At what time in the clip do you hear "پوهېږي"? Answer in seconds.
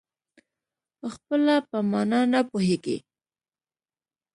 2.49-2.97